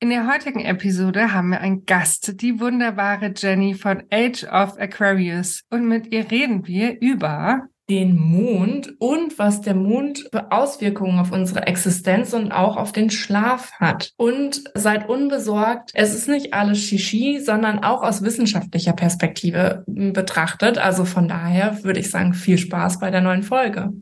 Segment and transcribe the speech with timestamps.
[0.00, 5.64] In der heutigen Episode haben wir einen Gast, die wunderbare Jenny von Age of Aquarius.
[5.70, 11.32] Und mit ihr reden wir über den Mond und was der Mond für Auswirkungen auf
[11.32, 14.12] unsere Existenz und auch auf den Schlaf hat.
[14.16, 20.78] Und seid unbesorgt, es ist nicht alles Shishi, sondern auch aus wissenschaftlicher Perspektive betrachtet.
[20.78, 23.92] Also von daher würde ich sagen, viel Spaß bei der neuen Folge.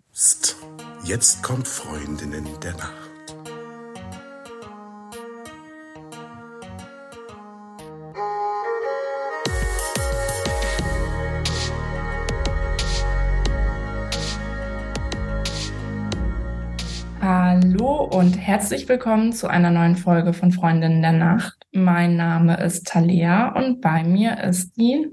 [1.04, 3.05] Jetzt kommt Freundinnen der Nacht.
[17.56, 21.56] Hallo und herzlich willkommen zu einer neuen Folge von Freundinnen der Nacht.
[21.72, 25.08] Mein Name ist Talia und bei mir ist die,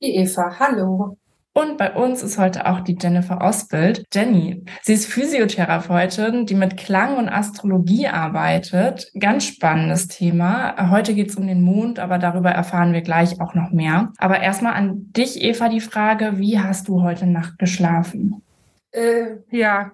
[0.00, 0.60] die Eva.
[0.60, 1.18] Hallo.
[1.54, 4.04] Und bei uns ist heute auch die Jennifer Osbild.
[4.14, 9.10] Jenny, sie ist Physiotherapeutin, die mit Klang und Astrologie arbeitet.
[9.18, 10.90] Ganz spannendes Thema.
[10.92, 14.12] Heute geht es um den Mond, aber darüber erfahren wir gleich auch noch mehr.
[14.18, 18.44] Aber erstmal an dich, Eva, die Frage, wie hast du heute Nacht geschlafen?
[18.92, 19.90] Äh, ja,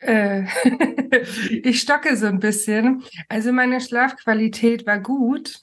[0.00, 0.44] äh,
[1.62, 3.04] ich stocke so ein bisschen.
[3.28, 5.62] Also meine Schlafqualität war gut,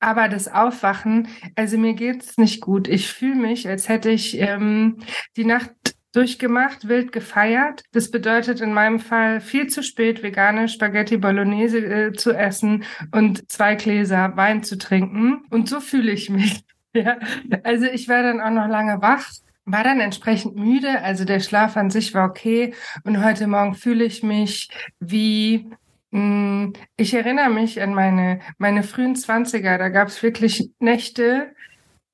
[0.00, 2.88] aber das Aufwachen, also mir geht's nicht gut.
[2.88, 4.98] Ich fühle mich, als hätte ich ähm,
[5.36, 5.72] die Nacht
[6.12, 7.82] durchgemacht, wild gefeiert.
[7.92, 13.50] Das bedeutet in meinem Fall viel zu spät vegane Spaghetti Bolognese äh, zu essen und
[13.50, 15.44] zwei Gläser Wein zu trinken.
[15.50, 16.64] Und so fühle ich mich.
[16.94, 17.18] Ja,
[17.62, 19.30] also ich war dann auch noch lange wach
[19.66, 21.02] war dann entsprechend müde.
[21.02, 22.72] Also der Schlaf an sich war okay.
[23.04, 25.68] Und heute Morgen fühle ich mich wie,
[26.12, 29.76] mh, hm, ich erinnere mich an meine, meine frühen Zwanziger.
[29.76, 31.52] Da gab es wirklich Nächte,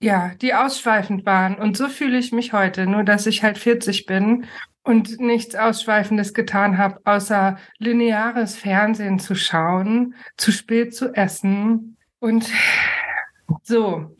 [0.00, 1.54] ja, die ausschweifend waren.
[1.54, 2.86] Und so fühle ich mich heute.
[2.86, 4.46] Nur, dass ich halt 40 bin
[4.82, 12.50] und nichts Ausschweifendes getan habe, außer lineares Fernsehen zu schauen, zu spät zu essen und
[13.62, 14.16] so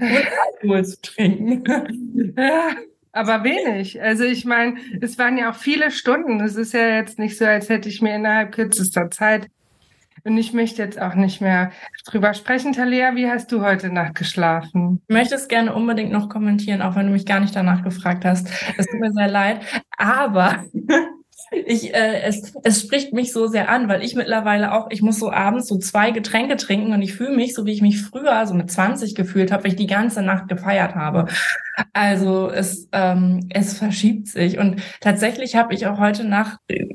[0.00, 1.64] und Alkohol zu trinken.
[2.36, 2.68] ja,
[3.12, 4.00] aber wenig.
[4.00, 6.40] Also ich meine, es waren ja auch viele Stunden.
[6.40, 9.48] Es ist ja jetzt nicht so, als hätte ich mir innerhalb kürzester Zeit
[10.26, 11.70] und ich möchte jetzt auch nicht mehr
[12.04, 12.72] drüber sprechen.
[12.72, 15.00] Talia, wie hast du heute Nacht geschlafen?
[15.06, 18.24] Ich möchte es gerne unbedingt noch kommentieren, auch wenn du mich gar nicht danach gefragt
[18.24, 18.48] hast.
[18.76, 19.60] Es tut mir sehr leid.
[19.96, 20.64] Aber
[21.50, 25.18] ich, äh, es, es spricht mich so sehr an, weil ich mittlerweile auch, ich muss
[25.18, 28.46] so abends so zwei Getränke trinken und ich fühle mich so, wie ich mich früher
[28.46, 31.26] so mit 20 gefühlt habe, weil ich die ganze Nacht gefeiert habe.
[31.92, 34.58] Also es, ähm, es verschiebt sich.
[34.58, 36.86] Und tatsächlich habe ich auch heute Nacht äh,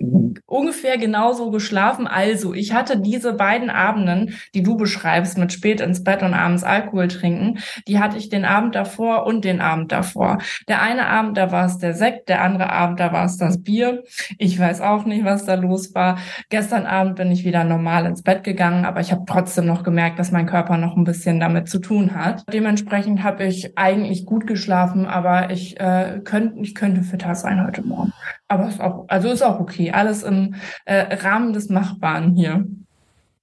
[0.46, 2.08] ungefähr genauso geschlafen.
[2.08, 6.64] Also ich hatte diese beiden Abenden, die du beschreibst, mit spät ins Bett und abends
[6.64, 10.40] Alkohol trinken, die hatte ich den Abend davor und den Abend davor.
[10.68, 13.62] Der eine Abend, da war es der Sekt, der andere Abend, da war es das
[13.62, 14.04] Bier.
[14.38, 16.18] Ich weiß auch nicht, was da los war.
[16.50, 20.18] Gestern Abend bin ich wieder normal ins Bett gegangen, aber ich habe trotzdem noch gemerkt,
[20.18, 22.44] dass mein Körper noch ein bisschen damit zu tun hat.
[22.52, 27.66] Dementsprechend habe ich eigentlich gut geschlafen geschlafen, aber ich, äh, könnt, ich könnte fitter sein
[27.66, 28.14] heute Morgen.
[28.48, 29.92] Aber ist auch, also ist auch okay.
[29.92, 30.56] Alles im
[30.86, 32.66] äh, Rahmen des Machbaren hier.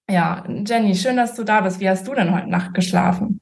[0.08, 1.80] Ja, Jenny, schön, dass du da bist.
[1.80, 3.40] Wie hast du denn heute Nacht geschlafen?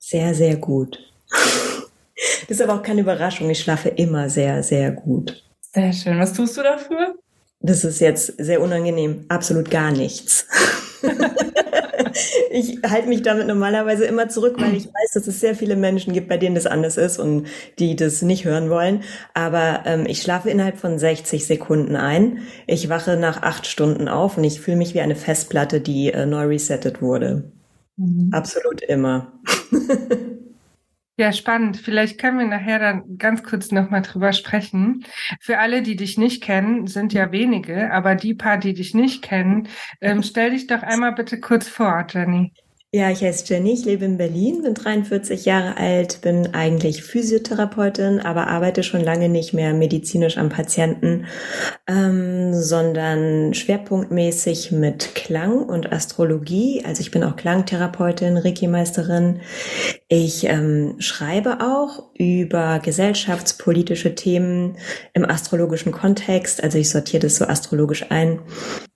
[0.00, 0.98] Sehr, sehr gut.
[1.28, 3.48] Das ist aber auch keine Überraschung.
[3.48, 5.44] Ich schlafe immer sehr, sehr gut.
[5.60, 6.18] Sehr schön.
[6.18, 7.14] Was tust du dafür?
[7.60, 9.24] Das ist jetzt sehr unangenehm.
[9.28, 10.48] Absolut gar nichts.
[12.50, 16.12] ich halte mich damit normalerweise immer zurück, weil ich weiß, dass es sehr viele Menschen
[16.12, 17.46] gibt, bei denen das anders ist und
[17.78, 19.02] die das nicht hören wollen.
[19.34, 22.38] Aber ähm, ich schlafe innerhalb von 60 Sekunden ein.
[22.66, 26.26] Ich wache nach acht Stunden auf und ich fühle mich wie eine Festplatte, die äh,
[26.26, 27.52] neu resettet wurde.
[27.96, 28.30] Mhm.
[28.32, 29.32] Absolut immer.
[31.20, 31.76] Ja, spannend.
[31.76, 35.04] Vielleicht können wir nachher dann ganz kurz nochmal drüber sprechen.
[35.38, 39.20] Für alle, die dich nicht kennen, sind ja wenige, aber die paar, die dich nicht
[39.20, 39.68] kennen,
[40.00, 42.54] ähm, stell dich doch einmal bitte kurz vor, Jenny.
[42.92, 48.18] Ja, ich heiße Jenny, ich lebe in Berlin, bin 43 Jahre alt, bin eigentlich Physiotherapeutin,
[48.18, 51.26] aber arbeite schon lange nicht mehr medizinisch am Patienten,
[51.86, 56.82] ähm, sondern schwerpunktmäßig mit Klang und Astrologie.
[56.84, 59.40] Also ich bin auch Klangtherapeutin, Reiki-Meisterin.
[60.08, 64.78] Ich ähm, schreibe auch über gesellschaftspolitische Themen
[65.14, 66.60] im astrologischen Kontext.
[66.60, 68.40] Also ich sortiere das so astrologisch ein.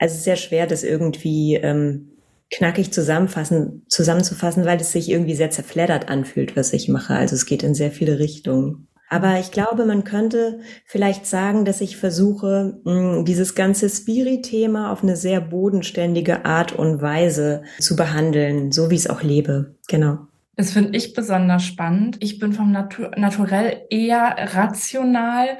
[0.00, 2.10] Also sehr schwer, das irgendwie ähm,
[2.56, 7.14] knackig zusammenfassen, zusammenzufassen, weil es sich irgendwie sehr zerfleddert anfühlt, was ich mache.
[7.14, 8.88] Also es geht in sehr viele Richtungen.
[9.10, 12.80] Aber ich glaube, man könnte vielleicht sagen, dass ich versuche,
[13.26, 19.02] dieses ganze Spirit-Thema auf eine sehr bodenständige Art und Weise zu behandeln, so wie ich
[19.02, 19.76] es auch lebe.
[19.88, 20.18] Genau.
[20.56, 22.16] Das finde ich besonders spannend.
[22.20, 25.58] Ich bin vom Natur Naturell eher rational,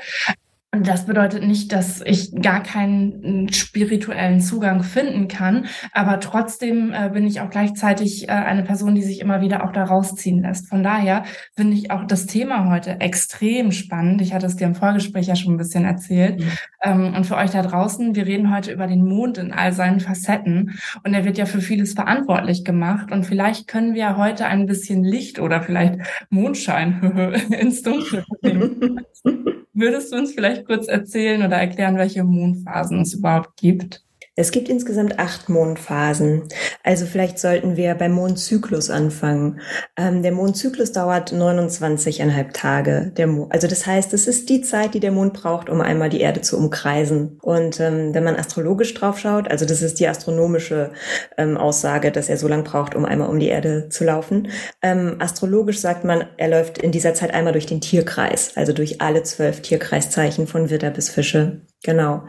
[0.82, 7.26] das bedeutet nicht, dass ich gar keinen spirituellen Zugang finden kann, aber trotzdem äh, bin
[7.26, 10.68] ich auch gleichzeitig äh, eine Person, die sich immer wieder auch da rausziehen lässt.
[10.68, 11.24] Von daher
[11.54, 14.20] finde ich auch das Thema heute extrem spannend.
[14.20, 16.40] Ich hatte es dir im Vorgespräch ja schon ein bisschen erzählt.
[16.40, 16.50] Mhm.
[16.82, 20.00] Ähm, und für euch da draußen, wir reden heute über den Mond in all seinen
[20.00, 24.66] Facetten und er wird ja für vieles verantwortlich gemacht und vielleicht können wir heute ein
[24.66, 26.00] bisschen Licht oder vielleicht
[26.30, 29.00] Mondschein ins Dunkle bringen.
[29.76, 34.04] Würdest du uns vielleicht kurz erzählen oder erklären, welche Mondphasen es überhaupt gibt?
[34.36, 36.48] Es gibt insgesamt acht Mondphasen.
[36.82, 39.60] Also vielleicht sollten wir beim Mondzyklus anfangen.
[39.96, 43.12] Ähm, der Mondzyklus dauert 29,5 Tage.
[43.50, 46.40] Also das heißt, es ist die Zeit, die der Mond braucht, um einmal die Erde
[46.40, 47.38] zu umkreisen.
[47.42, 50.90] Und ähm, wenn man astrologisch drauf schaut, also das ist die astronomische
[51.38, 54.48] ähm, Aussage, dass er so lange braucht, um einmal um die Erde zu laufen.
[54.82, 59.00] Ähm, astrologisch sagt man, er läuft in dieser Zeit einmal durch den Tierkreis, also durch
[59.00, 61.60] alle zwölf Tierkreiszeichen von Widder bis Fische.
[61.84, 62.24] Genau.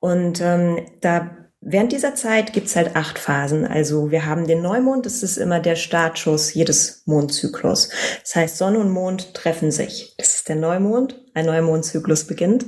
[0.00, 3.64] Und ähm, da Während dieser Zeit gibt's halt acht Phasen.
[3.64, 7.88] Also wir haben den Neumond, das ist immer der Startschuss jedes Mondzyklus.
[8.20, 10.16] Das heißt, Sonne und Mond treffen sich.
[10.18, 12.66] Das ist der Neumond, ein neuer Mondzyklus beginnt.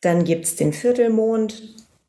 [0.00, 1.62] Dann gibt's den Viertelmond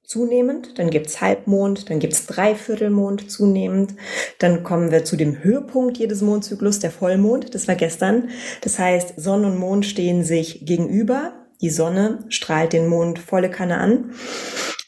[0.06, 3.96] zunehmend, dann gibt's Halbmond, dann gibt's Dreiviertelmond zunehmend.
[4.40, 8.30] Dann kommen wir zu dem Höhepunkt jedes Mondzyklus, der Vollmond, das war gestern.
[8.62, 11.34] Das heißt, Sonne und Mond stehen sich gegenüber.
[11.60, 14.14] Die Sonne strahlt den Mond volle Kanne an.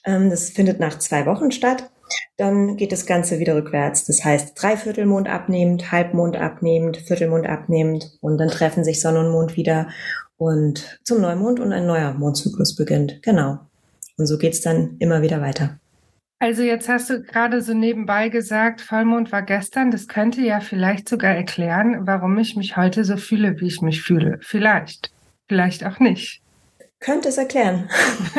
[0.06, 1.90] Ähm, das findet nach zwei Wochen statt.
[2.38, 4.06] Dann geht das Ganze wieder rückwärts.
[4.06, 9.56] Das heißt, Dreiviertelmond abnehmend, Halbmond abnehmend, Viertelmond abnehmend und dann treffen sich Sonne und Mond
[9.56, 9.88] wieder
[10.38, 13.22] und zum Neumond und ein neuer Mondzyklus beginnt.
[13.24, 13.60] Genau.
[14.18, 15.80] Und so geht's dann immer wieder weiter.
[16.40, 19.92] Also jetzt hast du gerade so nebenbei gesagt, Vollmond war gestern.
[19.92, 24.02] Das könnte ja vielleicht sogar erklären, warum ich mich heute so fühle, wie ich mich
[24.02, 24.40] fühle.
[24.42, 25.12] Vielleicht.
[25.48, 26.43] Vielleicht auch nicht
[27.04, 27.90] könnte es erklären.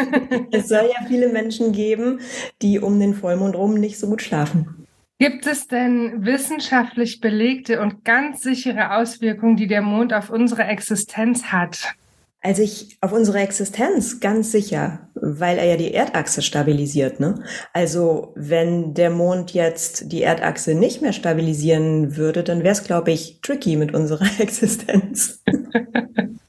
[0.50, 2.20] es soll ja viele Menschen geben,
[2.62, 4.86] die um den Vollmond rum nicht so gut schlafen.
[5.20, 11.44] Gibt es denn wissenschaftlich belegte und ganz sichere Auswirkungen, die der Mond auf unsere Existenz
[11.44, 11.94] hat?
[12.40, 17.20] Also ich auf unsere Existenz ganz sicher, weil er ja die Erdachse stabilisiert.
[17.20, 17.42] Ne?
[17.72, 23.12] Also wenn der Mond jetzt die Erdachse nicht mehr stabilisieren würde, dann wäre es, glaube
[23.12, 25.42] ich, tricky mit unserer Existenz.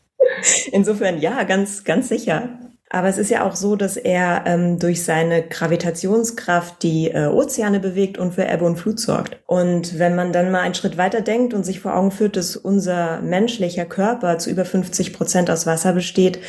[0.72, 2.60] Insofern ja, ganz, ganz sicher.
[2.90, 7.80] Aber es ist ja auch so, dass er ähm, durch seine Gravitationskraft die äh, Ozeane
[7.80, 9.38] bewegt und für Ebbe und Flut sorgt.
[9.48, 12.56] Und wenn man dann mal einen Schritt weiter denkt und sich vor Augen führt, dass
[12.56, 16.40] unser menschlicher Körper zu über 50 Prozent aus Wasser besteht,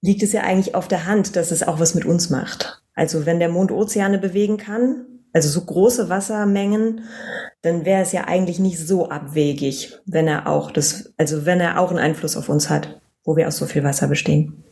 [0.00, 2.82] liegt es ja eigentlich auf der Hand, dass es auch was mit uns macht.
[2.94, 7.04] Also wenn der Mond Ozeane bewegen kann, also so große Wassermengen,
[7.62, 11.80] dann wäre es ja eigentlich nicht so abwegig, wenn er auch das, also wenn er
[11.80, 14.64] auch einen Einfluss auf uns hat, wo wir aus so viel Wasser bestehen.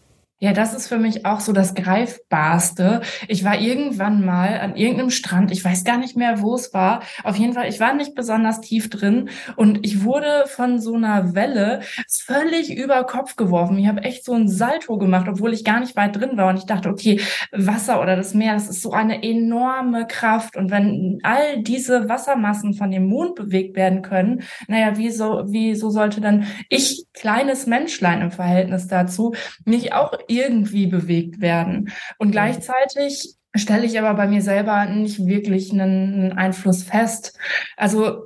[0.43, 3.03] Ja, das ist für mich auch so das Greifbarste.
[3.29, 7.03] Ich war irgendwann mal an irgendeinem Strand, ich weiß gar nicht mehr, wo es war.
[7.25, 11.35] Auf jeden Fall, ich war nicht besonders tief drin und ich wurde von so einer
[11.35, 13.77] Welle völlig über Kopf geworfen.
[13.77, 16.49] Ich habe echt so ein Salto gemacht, obwohl ich gar nicht weit drin war.
[16.49, 17.21] Und ich dachte, okay,
[17.53, 20.57] Wasser oder das Meer, das ist so eine enorme Kraft.
[20.57, 26.23] Und wenn all diese Wassermassen von dem Mond bewegt werden können, naja, wieso, wieso sollte
[26.23, 29.35] dann ich, kleines Menschlein im Verhältnis dazu,
[29.67, 31.91] nicht auch irgendwie bewegt werden.
[32.19, 37.37] Und gleichzeitig stelle ich aber bei mir selber nicht wirklich einen, Einfluss fest.
[37.77, 38.25] Also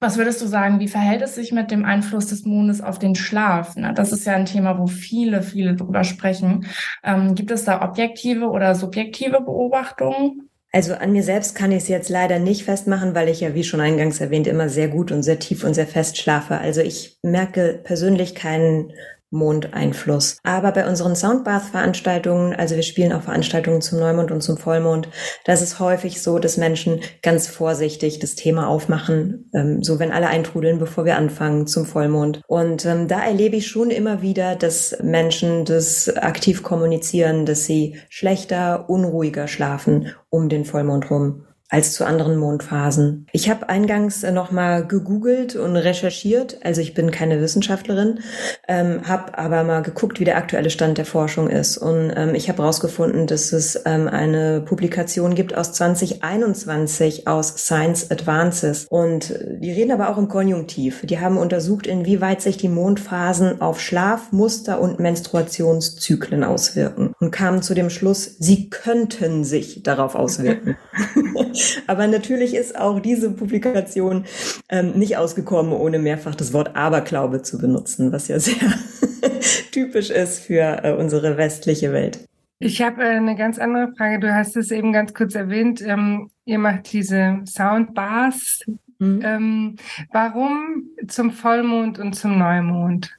[0.00, 3.14] was würdest du sagen, wie verhält es sich mit dem Einfluss des Mondes auf den
[3.14, 3.74] Schlaf?
[3.94, 6.66] Das ist ja ein Thema, wo viele, viele drüber sprechen.
[7.02, 10.50] Ähm, gibt es da objektive oder subjektive Beobachtungen?
[10.72, 13.62] Also an mir selbst kann ich es jetzt leider nicht festmachen, weil ich ja, wie
[13.62, 16.58] schon eingangs erwähnt, immer sehr gut und sehr tief und sehr fest schlafe.
[16.58, 18.92] Also ich merke persönlich keinen
[19.34, 20.38] Mondeinfluss.
[20.42, 25.08] Aber bei unseren Soundbath-Veranstaltungen, also wir spielen auch Veranstaltungen zum Neumond und zum Vollmond,
[25.44, 30.28] da ist häufig so, dass Menschen ganz vorsichtig das Thema aufmachen, ähm, so wenn alle
[30.28, 32.40] eintrudeln, bevor wir anfangen zum Vollmond.
[32.46, 37.98] Und ähm, da erlebe ich schon immer wieder, dass Menschen das aktiv kommunizieren, dass sie
[38.08, 43.26] schlechter, unruhiger schlafen um den Vollmond rum als zu anderen Mondphasen.
[43.32, 48.20] Ich habe eingangs äh, nochmal gegoogelt und recherchiert, also ich bin keine Wissenschaftlerin,
[48.68, 51.78] ähm, habe aber mal geguckt, wie der aktuelle Stand der Forschung ist.
[51.78, 58.10] Und ähm, ich habe herausgefunden, dass es ähm, eine Publikation gibt aus 2021 aus Science
[58.10, 58.86] Advances.
[58.88, 61.00] Und äh, die reden aber auch im Konjunktiv.
[61.04, 67.62] Die haben untersucht, inwieweit sich die Mondphasen auf Schlaf, Muster und Menstruationszyklen auswirken und kamen
[67.62, 70.76] zu dem Schluss, sie könnten sich darauf auswirken.
[71.86, 74.24] Aber natürlich ist auch diese Publikation
[74.68, 78.54] ähm, nicht ausgekommen, ohne mehrfach das Wort Aberglaube zu benutzen, was ja sehr
[79.72, 82.20] typisch ist für äh, unsere westliche Welt.
[82.58, 84.20] Ich habe äh, eine ganz andere Frage.
[84.20, 85.82] Du hast es eben ganz kurz erwähnt.
[85.82, 88.60] Ähm, ihr macht diese Soundbars.
[88.98, 89.20] Mhm.
[89.22, 89.76] Ähm,
[90.12, 93.10] warum zum Vollmond und zum Neumond?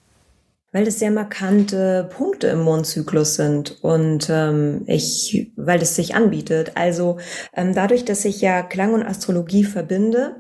[0.76, 6.74] Weil es sehr markante Punkte im Mondzyklus sind und ähm, ich, weil es sich anbietet.
[6.76, 7.16] Also
[7.56, 10.36] ähm, dadurch, dass ich ja Klang und Astrologie verbinde,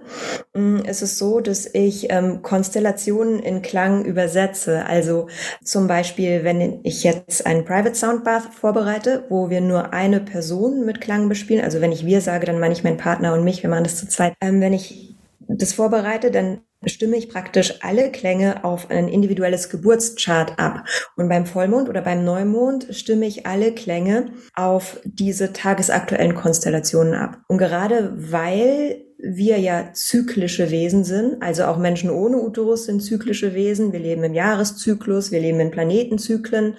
[0.53, 4.85] ähm, ist es so, dass ich ähm, Konstellationen in Klang übersetze.
[4.85, 5.29] Also
[5.63, 10.99] zum Beispiel, wenn ich jetzt einen Private Soundbath vorbereite, wo wir nur eine Person mit
[10.99, 13.69] Klang bespielen, also wenn ich wir sage, dann meine ich meinen Partner und mich, wir
[13.69, 14.33] machen das zu zweit.
[14.41, 15.15] Ähm, wenn ich
[15.47, 20.85] das vorbereite, dann stimme ich praktisch alle Klänge auf ein individuelles Geburtschart ab.
[21.15, 27.39] Und beim Vollmond oder beim Neumond stimme ich alle Klänge auf diese tagesaktuellen Konstellationen ab.
[27.47, 33.53] Und gerade weil wir ja zyklische Wesen sind, also auch Menschen ohne Uterus sind zyklische
[33.53, 36.75] Wesen, wir leben im Jahreszyklus, wir leben in Planetenzyklen,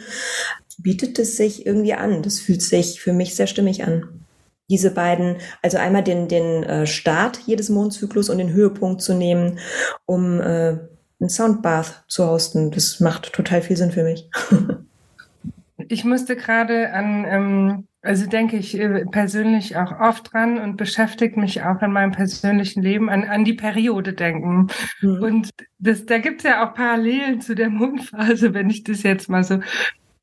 [0.79, 2.23] bietet es sich irgendwie an.
[2.23, 4.26] Das fühlt sich für mich sehr stimmig an
[4.69, 9.59] diese beiden, also einmal den, den äh, Start jedes Mondzyklus und den Höhepunkt zu nehmen,
[10.07, 10.79] um äh,
[11.21, 12.71] ein Soundbath zu hosten.
[12.71, 14.29] Das macht total viel Sinn für mich.
[15.89, 21.37] ich musste gerade an, ähm, also denke ich äh, persönlich auch oft dran und beschäftigt
[21.37, 24.67] mich auch in meinem persönlichen Leben an, an die Periode denken.
[25.01, 25.23] Mhm.
[25.23, 29.29] Und das, da gibt es ja auch Parallelen zu der Mondphase, wenn ich das jetzt
[29.29, 29.61] mal so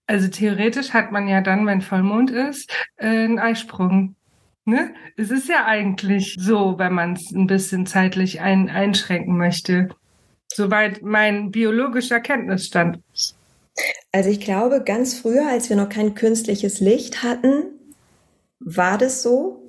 [0.06, 4.16] also theoretisch hat man ja dann, wenn Vollmond ist, äh, einen Eisprung.
[4.66, 4.94] Ne?
[5.18, 9.90] Es ist ja eigentlich so, wenn man es ein bisschen zeitlich ein, einschränken möchte.
[10.54, 13.00] Soweit mein biologischer Kenntnisstand.
[14.12, 17.66] Also ich glaube, ganz früher, als wir noch kein künstliches Licht hatten,
[18.60, 19.63] war das so.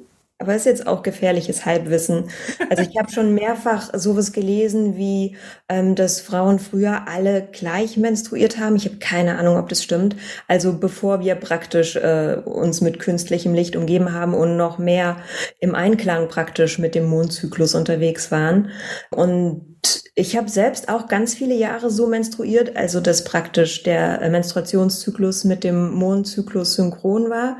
[0.44, 2.28] Aber ist jetzt auch gefährliches Halbwissen.
[2.68, 5.38] Also ich habe schon mehrfach sowas gelesen, wie
[5.70, 8.76] ähm, dass Frauen früher alle gleich menstruiert haben.
[8.76, 10.16] Ich habe keine Ahnung, ob das stimmt.
[10.46, 15.16] Also bevor wir praktisch äh, uns mit künstlichem Licht umgeben haben und noch mehr
[15.60, 18.68] im Einklang praktisch mit dem Mondzyklus unterwegs waren.
[19.10, 19.73] Und
[20.16, 25.64] ich habe selbst auch ganz viele Jahre so menstruiert, also dass praktisch der Menstruationszyklus mit
[25.64, 27.56] dem Mondzyklus synchron war.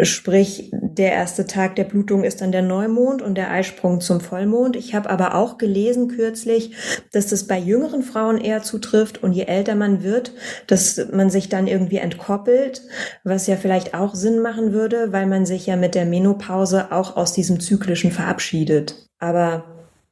[0.00, 4.76] Sprich, der erste Tag der Blutung ist dann der Neumond und der Eisprung zum Vollmond.
[4.76, 6.76] Ich habe aber auch gelesen kürzlich,
[7.12, 10.32] dass das bei jüngeren Frauen eher zutrifft und je älter man wird,
[10.68, 12.82] dass man sich dann irgendwie entkoppelt,
[13.24, 17.16] was ja vielleicht auch Sinn machen würde, weil man sich ja mit der Menopause auch
[17.16, 19.08] aus diesem Zyklischen verabschiedet.
[19.18, 19.64] Aber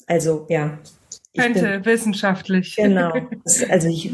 [0.08, 0.78] also ja,
[1.36, 2.76] könnte wissenschaftlich.
[2.76, 3.12] Genau.
[3.68, 4.10] Also ich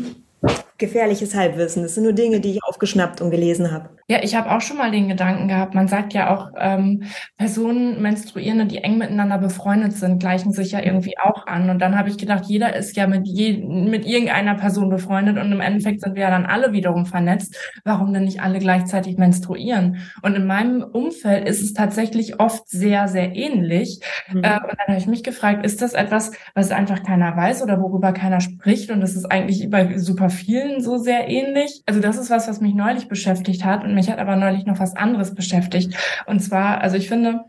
[0.77, 1.83] gefährliches Halbwissen.
[1.83, 3.91] Das sind nur Dinge, die ich aufgeschnappt und gelesen habe.
[4.09, 5.75] Ja, ich habe auch schon mal den Gedanken gehabt.
[5.75, 7.05] Man sagt ja auch, ähm,
[7.39, 11.71] Personen, Menstruierende, die eng miteinander befreundet sind, gleichen sich ja irgendwie auch an.
[11.71, 15.53] Und dann habe ich gedacht, jeder ist ja mit, je, mit irgendeiner Person befreundet und
[15.53, 17.57] im Endeffekt sind wir ja dann alle wiederum vernetzt.
[17.85, 19.99] Warum denn nicht alle gleichzeitig menstruieren?
[20.23, 24.01] Und in meinem Umfeld ist es tatsächlich oft sehr, sehr ähnlich.
[24.29, 24.43] Mhm.
[24.43, 27.81] Äh, und dann habe ich mich gefragt, ist das etwas, was einfach keiner weiß oder
[27.81, 28.91] worüber keiner spricht?
[28.91, 31.83] Und das ist eigentlich bei super vielen so sehr ähnlich.
[31.87, 33.85] Also das ist was, was mich neulich beschäftigt hat.
[33.85, 35.97] Und mich hat aber neulich noch was anderes beschäftigt.
[36.27, 37.45] Und zwar, also ich finde,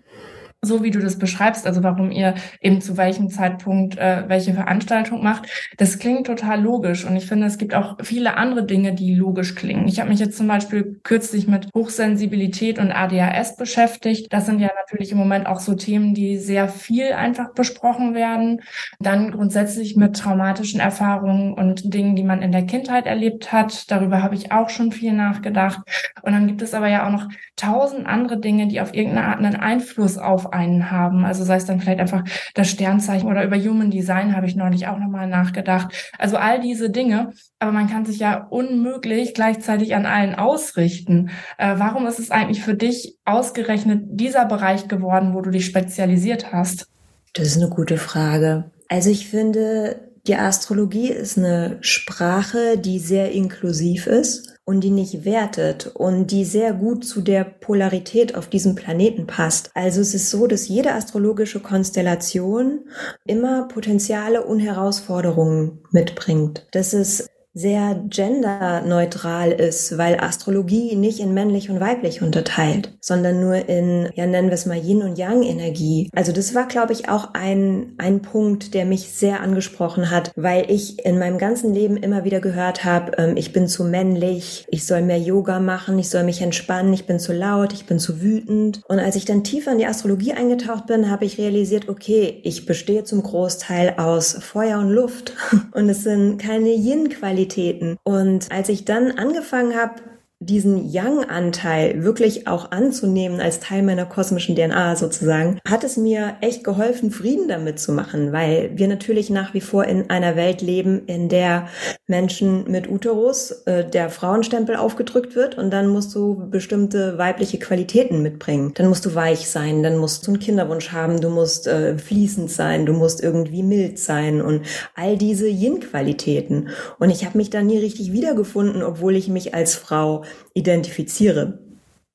[0.66, 5.24] so wie du das beschreibst, also warum ihr eben zu welchem Zeitpunkt äh, welche Veranstaltung
[5.24, 7.06] macht, das klingt total logisch.
[7.06, 9.88] Und ich finde, es gibt auch viele andere Dinge, die logisch klingen.
[9.88, 14.32] Ich habe mich jetzt zum Beispiel kürzlich mit Hochsensibilität und ADHS beschäftigt.
[14.34, 18.62] Das sind ja natürlich im Moment auch so Themen, die sehr viel einfach besprochen werden.
[19.00, 23.90] Dann grundsätzlich mit traumatischen Erfahrungen und Dingen, die man in der Kindheit erlebt hat.
[23.92, 25.80] Darüber habe ich auch schon viel nachgedacht.
[26.22, 29.40] Und dann gibt es aber ja auch noch tausend andere Dinge, die auf irgendeine Art
[29.40, 31.26] einen Einfluss auf einen haben.
[31.26, 34.88] Also sei es dann vielleicht einfach das Sternzeichen oder über Human Design habe ich neulich
[34.88, 36.12] auch nochmal nachgedacht.
[36.18, 41.30] Also all diese Dinge, aber man kann sich ja unmöglich gleichzeitig an allen ausrichten.
[41.58, 46.52] Äh, warum ist es eigentlich für dich ausgerechnet dieser Bereich geworden, wo du dich spezialisiert
[46.52, 46.88] hast?
[47.34, 48.72] Das ist eine gute Frage.
[48.88, 55.26] Also ich finde, die Astrologie ist eine Sprache, die sehr inklusiv ist und die nicht
[55.26, 59.70] wertet und die sehr gut zu der Polarität auf diesem Planeten passt.
[59.76, 62.86] Also es ist so, dass jede astrologische Konstellation
[63.26, 66.66] immer Potenziale und Herausforderungen mitbringt.
[66.72, 73.70] Das ist sehr genderneutral ist, weil Astrologie nicht in männlich und weiblich unterteilt, sondern nur
[73.70, 76.10] in, ja nennen wir es mal Yin und Yang Energie.
[76.14, 80.70] Also das war, glaube ich, auch ein, ein Punkt, der mich sehr angesprochen hat, weil
[80.70, 84.86] ich in meinem ganzen Leben immer wieder gehört habe, ähm, ich bin zu männlich, ich
[84.86, 88.22] soll mehr Yoga machen, ich soll mich entspannen, ich bin zu laut, ich bin zu
[88.22, 88.82] wütend.
[88.90, 92.66] Und als ich dann tiefer in die Astrologie eingetaucht bin, habe ich realisiert, okay, ich
[92.66, 95.32] bestehe zum Großteil aus Feuer und Luft
[95.72, 97.98] und es sind keine Yin-Qualitäten Qualitäten.
[98.04, 100.02] Und als ich dann angefangen habe,
[100.40, 106.66] diesen Yang-Anteil wirklich auch anzunehmen als Teil meiner kosmischen DNA sozusagen, hat es mir echt
[106.66, 111.06] geholfen, Frieden damit zu machen, weil wir natürlich nach wie vor in einer Welt leben,
[111.08, 111.70] in der
[112.08, 118.22] Menschen mit Uterus äh, der Frauenstempel aufgedrückt wird und dann musst du bestimmte weibliche Qualitäten
[118.22, 118.74] mitbringen.
[118.76, 122.52] Dann musst du weich sein, dann musst du einen Kinderwunsch haben, du musst äh, fließend
[122.52, 124.64] sein, du musst irgendwie mild sein und
[124.96, 126.70] all diese Yin-Qualitäten.
[127.00, 131.60] Und ich habe mich da nie richtig wiedergefunden, obwohl ich mich als Frau identifiziere.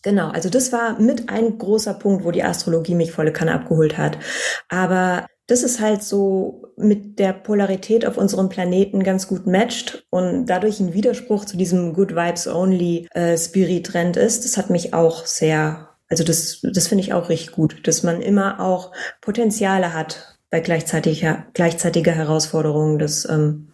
[0.03, 3.99] Genau, also das war mit ein großer Punkt, wo die Astrologie mich volle Kanne abgeholt
[3.99, 4.19] hat.
[4.69, 10.47] Aber das ist halt so mit der Polarität auf unserem Planeten ganz gut matcht und
[10.47, 14.45] dadurch ein Widerspruch zu diesem Good Vibes Only äh, Spirit Trend ist.
[14.45, 18.23] Das hat mich auch sehr, also das, das finde ich auch richtig gut, dass man
[18.23, 22.99] immer auch Potenziale hat bei gleichzeitiger, gleichzeitiger Herausforderungen.
[22.99, 23.70] Das ähm,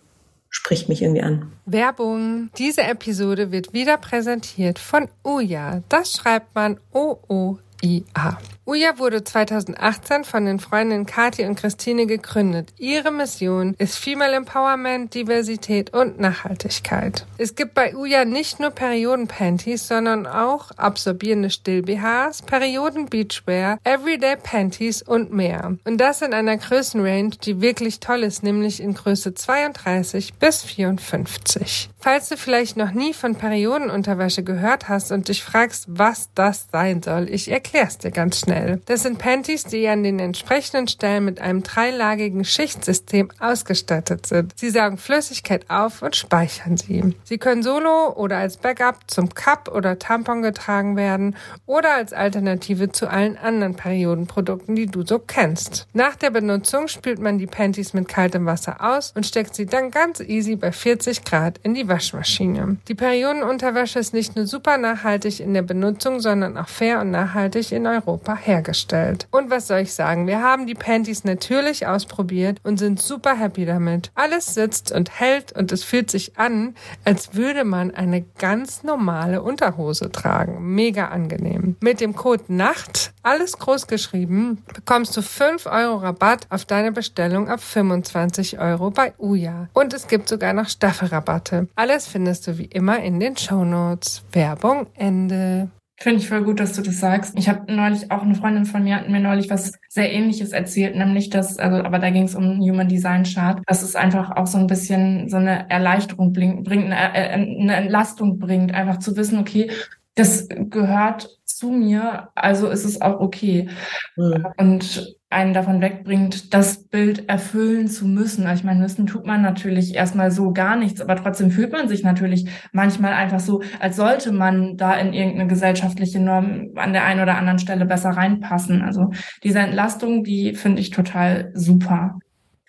[0.50, 1.52] spricht mich irgendwie an.
[1.64, 2.50] Werbung.
[2.58, 5.82] Diese Episode wird wieder präsentiert von Uja.
[5.88, 8.38] Das schreibt man O-O-I-A.
[8.68, 12.72] Uja wurde 2018 von den Freundinnen Kathi und Christine gegründet.
[12.78, 17.26] Ihre Mission ist Female Empowerment, Diversität und Nachhaltigkeit.
[17.38, 25.32] Es gibt bei Uja nicht nur Perioden-Panties, sondern auch absorbierende Still-BHs, Perioden-Beachwear, Everyday Panties und
[25.32, 25.76] mehr.
[25.84, 31.90] Und das in einer Größenrange, die wirklich toll ist, nämlich in Größe 32 bis 54.
[32.06, 37.02] Falls du vielleicht noch nie von Periodenunterwäsche gehört hast und dich fragst, was das sein
[37.02, 38.80] soll, ich erklär's dir ganz schnell.
[38.86, 44.52] Das sind Panties, die an den entsprechenden Stellen mit einem dreilagigen Schichtsystem ausgestattet sind.
[44.54, 47.16] Sie saugen Flüssigkeit auf und speichern sie.
[47.24, 51.34] Sie können solo oder als Backup zum Cup oder Tampon getragen werden
[51.66, 55.88] oder als Alternative zu allen anderen Periodenprodukten, die du so kennst.
[55.92, 59.90] Nach der Benutzung spült man die Panties mit kaltem Wasser aus und steckt sie dann
[59.90, 62.76] ganz easy bei 40 Grad in die Waschmaschine.
[62.88, 67.72] Die Periodenunterwäsche ist nicht nur super nachhaltig in der Benutzung, sondern auch fair und nachhaltig
[67.72, 69.26] in Europa hergestellt.
[69.30, 70.26] Und was soll ich sagen?
[70.26, 74.10] Wir haben die Panties natürlich ausprobiert und sind super happy damit.
[74.14, 76.74] Alles sitzt und hält und es fühlt sich an,
[77.06, 80.74] als würde man eine ganz normale Unterhose tragen.
[80.74, 81.76] Mega angenehm.
[81.80, 87.48] Mit dem Code NACHT, alles groß geschrieben, bekommst du 5 Euro Rabatt auf deine Bestellung
[87.48, 89.68] ab 25 Euro bei Uja.
[89.72, 91.68] Und es gibt sogar noch Staffelrabatte.
[91.88, 94.24] Alles findest du wie immer in den Show Notes.
[94.32, 95.70] Werbung Ende.
[95.96, 97.38] Finde ich voll gut, dass du das sagst.
[97.38, 100.96] Ich habe neulich auch eine Freundin von mir hat mir neulich was sehr ähnliches erzählt,
[100.96, 104.48] nämlich dass, also aber da ging es um Human Design Chart, dass es einfach auch
[104.48, 109.38] so ein bisschen so eine Erleichterung bringt, eine, äh, eine Entlastung bringt, einfach zu wissen,
[109.38, 109.70] okay,
[110.16, 113.68] das gehört zu mir, also ist es auch okay.
[114.16, 114.46] Mhm.
[114.58, 118.46] Und einen davon wegbringt, das Bild erfüllen zu müssen.
[118.46, 121.88] Also ich meine, müssen tut man natürlich erstmal so gar nichts, aber trotzdem fühlt man
[121.88, 127.04] sich natürlich manchmal einfach so, als sollte man da in irgendeine gesellschaftliche Norm an der
[127.04, 128.82] einen oder anderen Stelle besser reinpassen.
[128.82, 129.10] Also
[129.42, 132.18] diese Entlastung, die finde ich total super.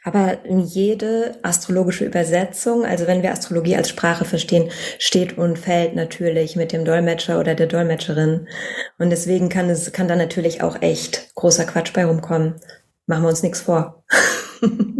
[0.07, 6.55] Aber jede astrologische Übersetzung, also wenn wir Astrologie als Sprache verstehen, steht und fällt natürlich
[6.55, 8.47] mit dem Dolmetscher oder der Dolmetscherin.
[8.97, 12.55] Und deswegen kann es, kann da natürlich auch echt großer Quatsch bei rumkommen.
[13.05, 14.05] Machen wir uns nichts vor.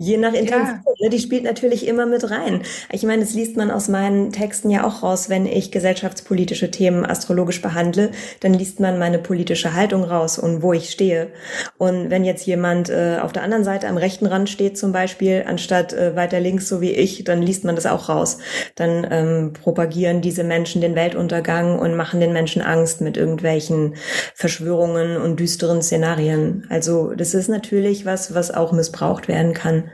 [0.00, 0.80] Je nach Intention.
[0.86, 0.92] Ja.
[1.00, 2.62] Ne, die spielt natürlich immer mit rein.
[2.92, 7.04] Ich meine, das liest man aus meinen Texten ja auch raus, wenn ich gesellschaftspolitische Themen
[7.04, 11.30] astrologisch behandle, dann liest man meine politische Haltung raus und wo ich stehe.
[11.78, 15.44] Und wenn jetzt jemand äh, auf der anderen Seite am rechten Rand steht zum Beispiel,
[15.44, 18.38] anstatt äh, weiter links so wie ich, dann liest man das auch raus.
[18.76, 23.96] Dann ähm, propagieren diese Menschen den Weltuntergang und machen den Menschen Angst mit irgendwelchen
[24.36, 26.68] Verschwörungen und düsteren Szenarien.
[26.68, 29.87] Also das ist natürlich was, was auch missbraucht werden kann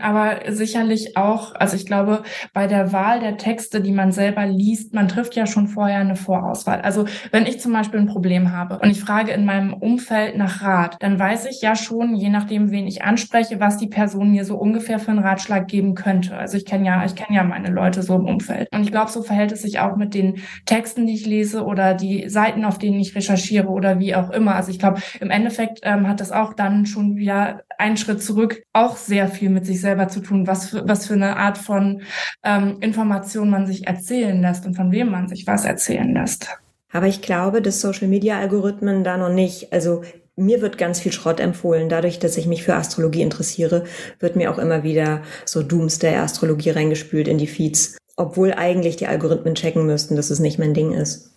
[0.00, 2.22] aber sicherlich auch, also ich glaube,
[2.52, 6.14] bei der Wahl der Texte, die man selber liest, man trifft ja schon vorher eine
[6.14, 6.80] Vorauswahl.
[6.82, 10.62] Also wenn ich zum Beispiel ein Problem habe und ich frage in meinem Umfeld nach
[10.62, 14.44] Rat, dann weiß ich ja schon, je nachdem, wen ich anspreche, was die Person mir
[14.44, 16.36] so ungefähr für einen Ratschlag geben könnte.
[16.36, 18.68] Also ich kenne ja, ich kenne ja meine Leute so im Umfeld.
[18.72, 21.94] Und ich glaube, so verhält es sich auch mit den Texten, die ich lese oder
[21.94, 24.54] die Seiten, auf denen ich recherchiere oder wie auch immer.
[24.54, 28.62] Also ich glaube, im Endeffekt ähm, hat das auch dann schon wieder einen Schritt zurück
[28.72, 32.02] auch sehr viel mit sich selber zu tun, was für, was für eine Art von
[32.42, 36.48] ähm, Information man sich erzählen lässt und von wem man sich was erzählen lässt.
[36.92, 40.02] Aber ich glaube, dass Social-Media-Algorithmen da noch nicht, also
[40.36, 41.88] mir wird ganz viel Schrott empfohlen.
[41.88, 43.84] Dadurch, dass ich mich für Astrologie interessiere,
[44.20, 47.96] wird mir auch immer wieder so Doomsday-Astrologie reingespült in die Feeds.
[48.16, 51.30] Obwohl eigentlich die Algorithmen checken müssten, dass es nicht mein Ding ist.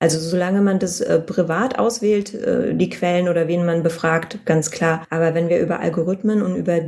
[0.00, 4.70] Also solange man das äh, privat auswählt, äh, die Quellen oder wen man befragt, ganz
[4.70, 5.06] klar.
[5.10, 6.80] Aber wenn wir über Algorithmen und über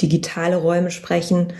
[0.00, 1.54] digitale Räume sprechen,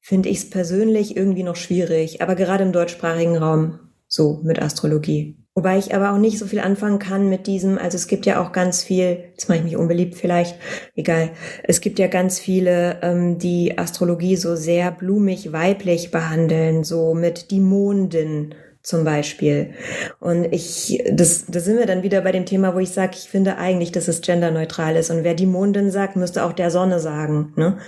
[0.00, 5.36] finde ich es persönlich irgendwie noch schwierig, aber gerade im deutschsprachigen Raum so mit Astrologie.
[5.54, 8.42] Wobei ich aber auch nicht so viel anfangen kann mit diesem, also es gibt ja
[8.42, 10.56] auch ganz viel, jetzt mache ich mich unbeliebt vielleicht,
[10.94, 11.30] egal,
[11.62, 17.50] es gibt ja ganz viele, ähm, die Astrologie so sehr blumig weiblich behandeln, so mit
[17.50, 18.54] die Mondin
[18.86, 19.70] zum Beispiel.
[20.20, 23.28] Und ich, das, da sind wir dann wieder bei dem Thema, wo ich sage, ich
[23.28, 25.10] finde eigentlich, dass es genderneutral ist.
[25.10, 27.52] Und wer die Mondin sagt, müsste auch der Sonne sagen.
[27.56, 27.78] Ne?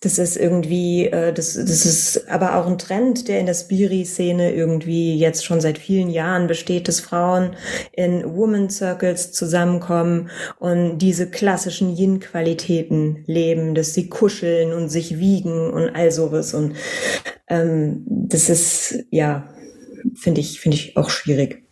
[0.00, 4.52] Das ist irgendwie, äh, das, das ist aber auch ein Trend, der in der Spiri-Szene
[4.52, 7.54] irgendwie jetzt schon seit vielen Jahren besteht, dass Frauen
[7.92, 15.70] in Woman Circles zusammenkommen und diese klassischen Yin-Qualitäten leben, dass sie kuscheln und sich wiegen
[15.70, 16.52] und all sowas.
[16.52, 16.74] Und
[17.48, 19.52] ähm, das ist, ja,
[20.14, 21.62] finde ich, finde ich auch schwierig.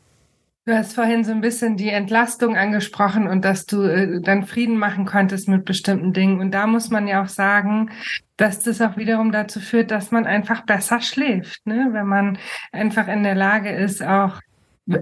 [0.66, 4.78] Du hast vorhin so ein bisschen die Entlastung angesprochen und dass du äh, dann Frieden
[4.78, 6.40] machen konntest mit bestimmten Dingen.
[6.40, 7.90] Und da muss man ja auch sagen,
[8.38, 11.88] dass das auch wiederum dazu führt, dass man einfach besser schläft, ne?
[11.92, 12.38] wenn man
[12.72, 14.40] einfach in der Lage ist, auch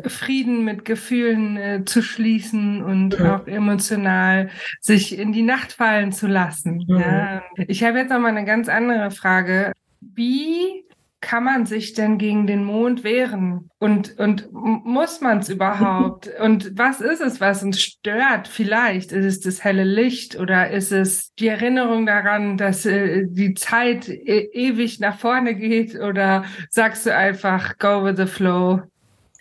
[0.06, 3.36] Frieden mit Gefühlen äh, zu schließen und ja.
[3.36, 4.48] auch emotional
[4.80, 6.84] sich in die Nacht fallen zu lassen.
[6.86, 7.00] Ja.
[7.00, 7.42] ja.
[7.66, 9.72] Ich habe jetzt noch mal eine ganz andere Frage.
[10.00, 10.84] Wie
[11.22, 13.70] kann man sich denn gegen den Mond wehren?
[13.78, 16.28] Und, und muss man es überhaupt?
[16.40, 18.48] Und was ist es, was uns stört?
[18.48, 23.54] Vielleicht ist es das helle Licht oder ist es die Erinnerung daran, dass äh, die
[23.54, 25.94] Zeit e ewig nach vorne geht?
[25.94, 28.82] Oder sagst du einfach, go with the flow?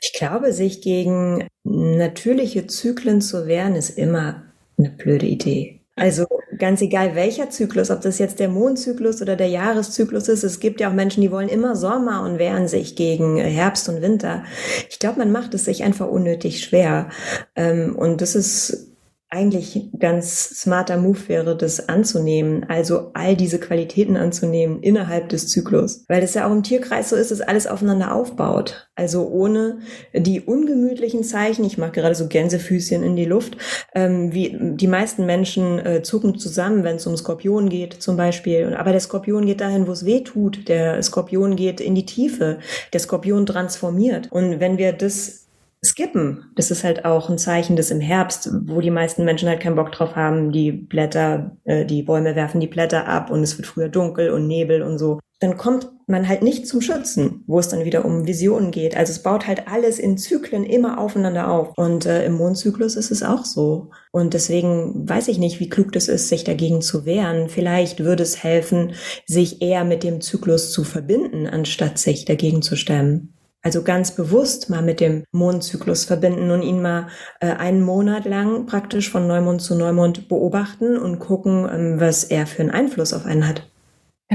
[0.02, 4.44] Ich glaube, sich gegen natürliche Zyklen zu wehren, ist immer
[4.78, 5.82] eine blöde Idee.
[5.96, 6.26] Also
[6.62, 10.80] ganz egal welcher Zyklus, ob das jetzt der Mondzyklus oder der Jahreszyklus ist, es gibt
[10.80, 14.44] ja auch Menschen, die wollen immer Sommer und wehren sich gegen Herbst und Winter.
[14.90, 17.10] Ich glaube, man macht es sich einfach unnötig schwer.
[17.56, 18.91] Ähm, und das ist
[19.32, 26.04] eigentlich ganz smarter Move wäre, das anzunehmen, also all diese Qualitäten anzunehmen innerhalb des Zyklus,
[26.10, 28.90] weil das ja auch im Tierkreis so ist, dass alles aufeinander aufbaut.
[28.94, 29.80] Also ohne
[30.14, 33.58] die ungemütlichen Zeichen, ich mache gerade so Gänsefüßchen in die Luft,
[33.96, 38.76] ähm, wie die meisten Menschen äh, zucken zusammen, wenn es um Skorpion geht zum Beispiel.
[38.76, 40.68] Aber der Skorpion geht dahin, wo es weh tut.
[40.68, 42.60] Der Skorpion geht in die Tiefe.
[42.92, 44.30] Der Skorpion transformiert.
[44.30, 45.41] Und wenn wir das
[45.84, 46.46] skippen.
[46.56, 49.76] Das ist halt auch ein Zeichen des im Herbst, wo die meisten Menschen halt keinen
[49.76, 50.52] Bock drauf haben.
[50.52, 54.48] Die Blätter, äh, die Bäume werfen die Blätter ab und es wird früher dunkel und
[54.48, 55.20] Nebel und so.
[55.40, 58.96] Dann kommt man halt nicht zum Schützen, wo es dann wieder um Visionen geht.
[58.96, 61.76] Also es baut halt alles in Zyklen immer aufeinander auf.
[61.78, 63.90] Und äh, im Mondzyklus ist es auch so.
[64.12, 67.50] Und deswegen weiß ich nicht, wie klug das ist, sich dagegen zu wehren.
[67.50, 68.94] Vielleicht würde es helfen,
[69.26, 73.34] sich eher mit dem Zyklus zu verbinden, anstatt sich dagegen zu stemmen.
[73.64, 77.08] Also ganz bewusst mal mit dem Mondzyklus verbinden und ihn mal
[77.40, 82.48] äh, einen Monat lang praktisch von Neumond zu Neumond beobachten und gucken, ähm, was er
[82.48, 83.68] für einen Einfluss auf einen hat.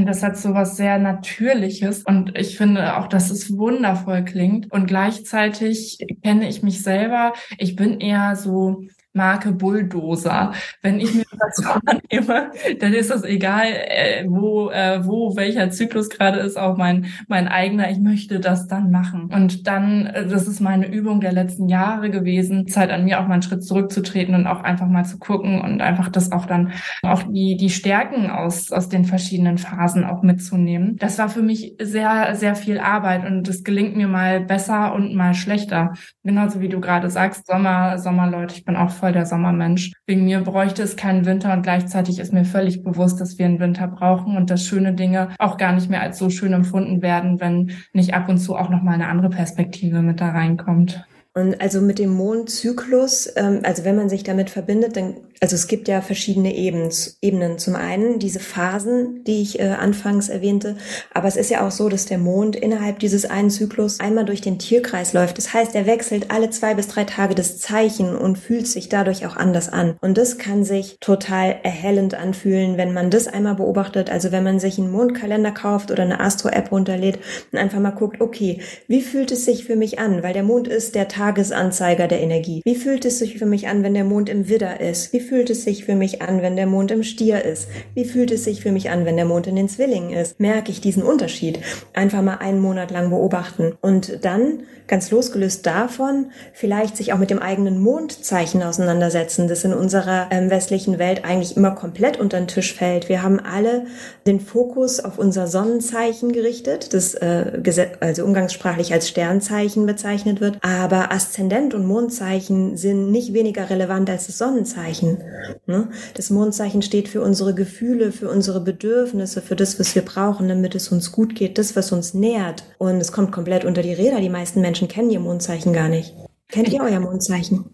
[0.04, 4.70] Das hat so was sehr Natürliches und ich finde auch, dass es wundervoll klingt.
[4.70, 7.32] Und gleichzeitig kenne ich mich selber.
[7.56, 8.82] Ich bin eher so
[9.16, 10.52] Marke Bulldozer.
[10.82, 16.10] Wenn ich mir das vornehme, dann ist das egal, äh, wo, äh, wo welcher Zyklus
[16.10, 17.90] gerade ist, auch mein, mein eigener.
[17.90, 19.30] Ich möchte das dann machen.
[19.32, 23.26] Und dann, äh, das ist meine Übung der letzten Jahre gewesen, Zeit an mir auch
[23.26, 26.72] mal einen Schritt zurückzutreten und auch einfach mal zu gucken und einfach das auch dann,
[27.02, 30.96] auch die, die Stärken aus, aus den verschiedenen Phasen auch mitzunehmen.
[30.96, 35.14] Das war für mich sehr, sehr viel Arbeit und es gelingt mir mal besser und
[35.14, 35.92] mal schlechter.
[36.22, 39.92] Genauso wie du gerade sagst, Sommer, Sommerleute, ich bin auch voll voll der Sommermensch.
[40.06, 43.60] Wegen mir bräuchte es keinen Winter und gleichzeitig ist mir völlig bewusst, dass wir einen
[43.60, 47.38] Winter brauchen und dass schöne Dinge auch gar nicht mehr als so schön empfunden werden,
[47.38, 51.06] wenn nicht ab und zu auch noch mal eine andere Perspektive mit da reinkommt.
[51.36, 55.66] Und also mit dem Mondzyklus, ähm, also wenn man sich damit verbindet, dann also es
[55.66, 56.90] gibt ja verschiedene Ebenen.
[57.20, 57.58] Ebenen.
[57.58, 60.76] Zum einen diese Phasen, die ich äh, anfangs erwähnte,
[61.12, 64.40] aber es ist ja auch so, dass der Mond innerhalb dieses einen Zyklus einmal durch
[64.40, 65.38] den Tierkreis läuft.
[65.38, 69.26] Das heißt, er wechselt alle zwei bis drei Tage das Zeichen und fühlt sich dadurch
[69.26, 69.96] auch anders an.
[70.00, 74.10] Und das kann sich total erhellend anfühlen, wenn man das einmal beobachtet.
[74.10, 77.18] Also wenn man sich einen Mondkalender kauft oder eine Astro-App runterlädt
[77.52, 80.22] und einfach mal guckt, okay, wie fühlt es sich für mich an?
[80.22, 82.62] Weil der Mond ist der Tagesanzeiger der Energie.
[82.64, 85.12] Wie fühlt es sich für mich an, wenn der Mond im Widder ist?
[85.12, 87.68] Wie fühlt es sich für mich an, wenn der Mond im Stier ist?
[87.94, 90.38] Wie fühlt es sich für mich an, wenn der Mond in den Zwillingen ist?
[90.38, 91.58] Merke ich diesen Unterschied?
[91.94, 97.30] Einfach mal einen Monat lang beobachten und dann ganz losgelöst davon vielleicht sich auch mit
[97.30, 102.46] dem eigenen Mondzeichen auseinandersetzen, das in unserer ähm, westlichen Welt eigentlich immer komplett unter den
[102.46, 103.08] Tisch fällt.
[103.08, 103.86] Wir haben alle
[104.26, 107.62] den Fokus auf unser Sonnenzeichen gerichtet, das äh,
[108.00, 114.26] also umgangssprachlich als Sternzeichen bezeichnet wird, aber Aszendent und Mondzeichen sind nicht weniger relevant als
[114.26, 115.18] das Sonnenzeichen.
[115.66, 115.88] Ne?
[116.14, 120.74] Das Mondzeichen steht für unsere Gefühle, für unsere Bedürfnisse, für das, was wir brauchen, damit
[120.74, 122.64] es uns gut geht, das, was uns nährt.
[122.76, 124.20] Und es kommt komplett unter die Räder.
[124.20, 126.14] Die meisten Menschen kennen ihr Mondzeichen gar nicht.
[126.48, 127.70] Kennt ihr euer Mondzeichen?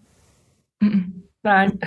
[1.43, 1.79] Nein.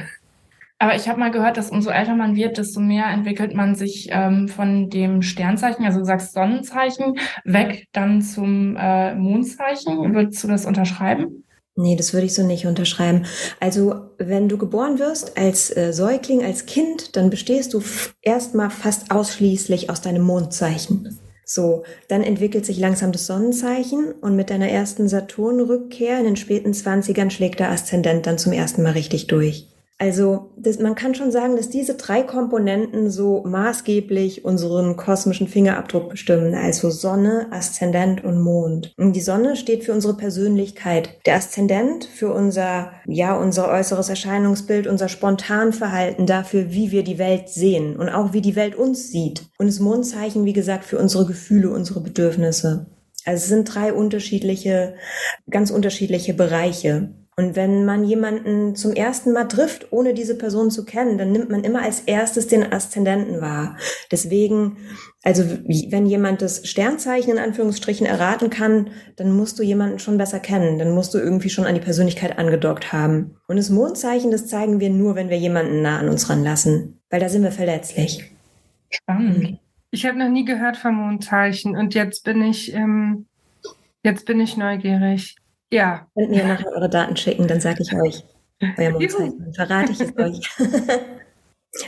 [0.78, 4.08] Aber ich habe mal gehört, dass umso älter man wird, desto mehr entwickelt man sich
[4.10, 10.14] ähm, von dem Sternzeichen, also du sagst Sonnenzeichen, weg dann zum äh, Mondzeichen.
[10.14, 11.45] Würdest du das unterschreiben?
[11.78, 13.26] Nee, das würde ich so nicht unterschreiben.
[13.60, 17.82] Also, wenn du geboren wirst als äh, Säugling, als Kind, dann bestehst du
[18.22, 21.18] erstmal fast ausschließlich aus deinem Mondzeichen.
[21.44, 26.72] So, dann entwickelt sich langsam das Sonnenzeichen und mit deiner ersten Saturn-Rückkehr in den späten
[26.72, 29.68] Zwanzigern schlägt der Aszendent dann zum ersten Mal richtig durch.
[29.98, 36.10] Also das, man kann schon sagen, dass diese drei Komponenten so maßgeblich unseren kosmischen Fingerabdruck
[36.10, 38.92] bestimmen, also Sonne, Aszendent und Mond.
[38.98, 44.86] Und die Sonne steht für unsere Persönlichkeit, der Aszendent für unser, ja, unser äußeres Erscheinungsbild,
[44.86, 49.46] unser Spontanverhalten dafür, wie wir die Welt sehen und auch wie die Welt uns sieht.
[49.56, 52.86] Und das Mondzeichen, wie gesagt, für unsere Gefühle, unsere Bedürfnisse.
[53.24, 54.94] Also es sind drei unterschiedliche,
[55.50, 57.10] ganz unterschiedliche Bereiche.
[57.38, 61.50] Und wenn man jemanden zum ersten Mal trifft, ohne diese Person zu kennen, dann nimmt
[61.50, 63.76] man immer als erstes den Aszendenten wahr.
[64.10, 64.78] Deswegen,
[65.22, 65.42] also
[65.90, 70.78] wenn jemand das Sternzeichen in Anführungsstrichen erraten kann, dann musst du jemanden schon besser kennen.
[70.78, 73.36] Dann musst du irgendwie schon an die Persönlichkeit angedockt haben.
[73.48, 77.20] Und das Mondzeichen, das zeigen wir nur, wenn wir jemanden nah an uns ranlassen, weil
[77.20, 78.32] da sind wir verletzlich.
[78.88, 79.58] Spannend.
[79.90, 83.26] Ich habe noch nie gehört vom Mondzeichen und jetzt bin ich, ähm,
[84.02, 85.36] jetzt bin ich neugierig.
[85.70, 86.06] Ja.
[86.14, 88.24] Könnt mir nachher eure Daten schicken, dann sage ich euch
[88.78, 89.38] euer Mondzeichen.
[89.38, 90.40] Dann verrate ich es euch.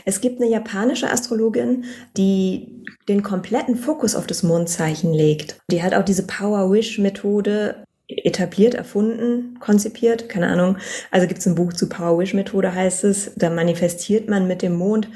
[0.05, 1.85] es gibt eine japanische Astrologin,
[2.17, 5.57] die den kompletten Fokus auf das Mondzeichen legt.
[5.71, 10.77] Die hat auch diese Power-Wish-Methode etabliert, erfunden, konzipiert, keine Ahnung.
[11.11, 14.61] Also gibt es ein Buch zu Power Wish Methode heißt es, da manifestiert man mit
[14.61, 15.07] dem Mond,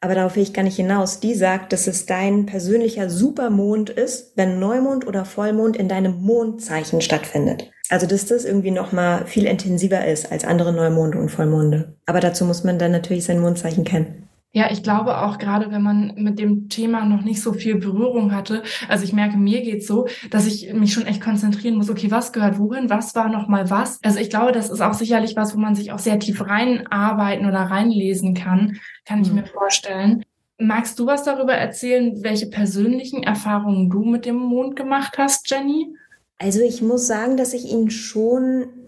[0.00, 1.20] aber darauf will ich gar nicht hinaus.
[1.20, 7.00] Die sagt, dass es dein persönlicher Supermond ist, wenn Neumond oder Vollmond in deinem Mondzeichen
[7.00, 7.70] stattfindet.
[7.90, 11.96] Also dass das irgendwie noch mal viel intensiver ist als andere Neumonde und Vollmonde.
[12.06, 14.28] Aber dazu muss man dann natürlich sein Mondzeichen kennen.
[14.52, 18.34] Ja, ich glaube auch gerade, wenn man mit dem Thema noch nicht so viel Berührung
[18.34, 22.10] hatte, also ich merke, mir geht's so, dass ich mich schon echt konzentrieren muss, okay,
[22.10, 24.00] was gehört wohin, was war noch mal was?
[24.02, 27.46] Also ich glaube, das ist auch sicherlich was, wo man sich auch sehr tief reinarbeiten
[27.46, 29.36] oder reinlesen kann, kann ich mhm.
[29.36, 30.24] mir vorstellen.
[30.58, 35.94] Magst du was darüber erzählen, welche persönlichen Erfahrungen du mit dem Mond gemacht hast, Jenny?
[36.42, 38.79] Also ich muss sagen, dass ich ihn schon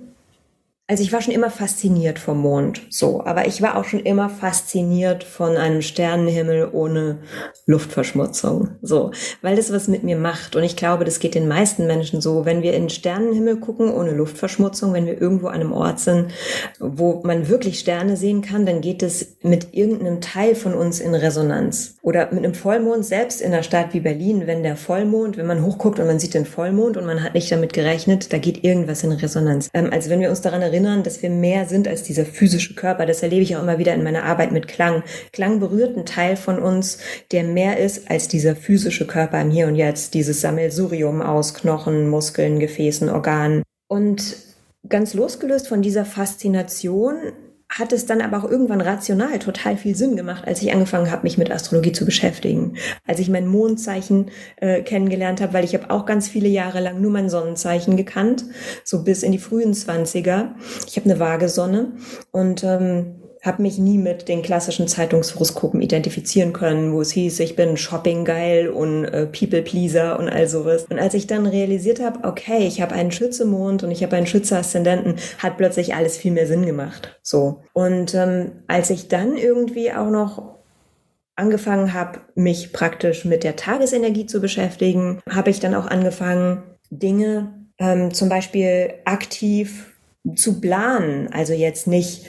[0.88, 4.28] also ich war schon immer fasziniert vom Mond, so, aber ich war auch schon immer
[4.28, 7.18] fasziniert von einem Sternenhimmel ohne
[7.66, 10.56] Luftverschmutzung, so, weil das was mit mir macht.
[10.56, 14.10] Und ich glaube, das geht den meisten Menschen so, wenn wir in Sternenhimmel gucken ohne
[14.10, 16.32] Luftverschmutzung, wenn wir irgendwo an einem Ort sind,
[16.80, 21.14] wo man wirklich Sterne sehen kann, dann geht es mit irgendeinem Teil von uns in
[21.14, 21.94] Resonanz.
[22.02, 25.64] Oder mit einem Vollmond selbst in einer Stadt wie Berlin, wenn der Vollmond, wenn man
[25.64, 29.04] hochguckt und man sieht den Vollmond und man hat nicht damit gerechnet, da geht irgendwas
[29.04, 29.70] in Resonanz.
[29.72, 30.71] Ähm, also wenn wir uns daran erinnern,
[31.02, 33.06] dass wir mehr sind als dieser physische Körper.
[33.06, 35.02] Das erlebe ich auch immer wieder in meiner Arbeit mit Klang.
[35.32, 36.98] Klang berührt einen Teil von uns,
[37.30, 42.08] der mehr ist als dieser physische Körper im Hier und Jetzt, dieses Sammelsurium aus Knochen,
[42.08, 43.62] Muskeln, Gefäßen, Organen.
[43.88, 44.36] Und
[44.88, 47.16] ganz losgelöst von dieser Faszination
[47.78, 51.22] hat es dann aber auch irgendwann rational total viel Sinn gemacht, als ich angefangen habe,
[51.22, 52.76] mich mit Astrologie zu beschäftigen.
[53.06, 57.00] Als ich mein Mondzeichen äh, kennengelernt habe, weil ich habe auch ganz viele Jahre lang
[57.00, 58.44] nur mein Sonnenzeichen gekannt,
[58.84, 60.54] so bis in die frühen Zwanziger.
[60.86, 61.92] Ich habe eine vage Sonne
[62.30, 67.56] und ähm, habe mich nie mit den klassischen Zeitungshoroskopen identifizieren können, wo es hieß, ich
[67.56, 70.86] bin Shopping geil und äh, People Pleaser und all sowas.
[70.88, 74.28] Und als ich dann realisiert habe, okay, ich habe einen Schützemond und ich habe einen
[74.28, 77.18] Schütze-Aszendenten, hat plötzlich alles viel mehr Sinn gemacht.
[77.22, 77.62] So.
[77.72, 80.60] Und ähm, als ich dann irgendwie auch noch
[81.34, 87.52] angefangen habe, mich praktisch mit der Tagesenergie zu beschäftigen, habe ich dann auch angefangen, Dinge
[87.78, 89.96] ähm, zum Beispiel aktiv
[90.36, 91.28] zu planen.
[91.32, 92.26] Also jetzt nicht